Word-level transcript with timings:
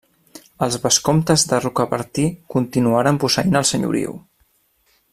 Els 0.67 0.77
vescomtes 0.85 1.43
de 1.51 1.59
Rocabertí 1.59 2.25
continuaren 2.57 3.23
posseint 3.25 3.61
el 3.63 3.69
senyoriu. 3.75 4.21